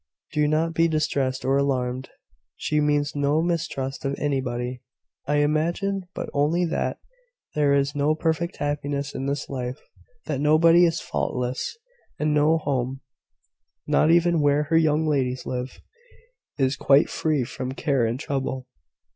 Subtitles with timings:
[0.33, 2.09] Do not be distressed or alarmed.
[2.55, 4.81] She means no mistrust of anybody,
[5.27, 6.97] I imagine; but only that
[7.53, 9.79] there is no perfect happiness in this life,
[10.25, 11.77] that nobody is faultless;
[12.17, 13.01] and no home,
[13.85, 15.79] not even where her young ladies live,
[16.57, 18.65] is quite free from care and trouble.